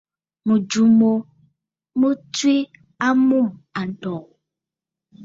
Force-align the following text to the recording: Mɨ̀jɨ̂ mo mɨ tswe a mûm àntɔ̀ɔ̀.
Mɨ̀jɨ̂ 0.47 0.85
mo 0.99 1.11
mɨ 1.99 2.09
tswe 2.33 2.53
a 3.05 3.07
mûm 3.27 3.47
àntɔ̀ɔ̀. 3.79 4.23